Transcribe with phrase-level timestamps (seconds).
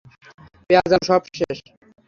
[0.67, 1.57] পেঁয়াজ, আলু সব শেষ।